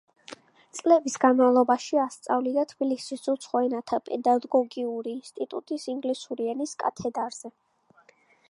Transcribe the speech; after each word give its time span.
წლების 0.77 1.17
განმავლობაში 1.25 1.99
ასწავლიდა 2.03 2.63
თბილისის 2.71 3.29
უცხო 3.35 3.63
ენათა 3.67 4.01
პედაგოგიური 4.09 5.15
ინსტიტუტის 5.19 5.89
ინგლისური 5.97 6.53
ენის 6.55 6.75
კათედრაზე. 6.85 7.55